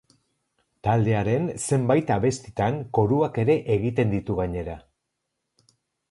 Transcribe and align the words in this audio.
Taldearen 0.85 1.43
zenbait 1.65 2.07
abestitan 2.15 2.79
koruak 2.99 3.37
ere 3.43 3.57
egiten 3.75 4.15
ditu 4.15 4.39
gainera. 4.41 4.79